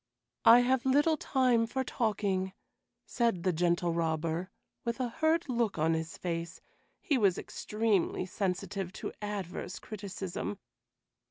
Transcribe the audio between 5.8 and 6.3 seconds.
his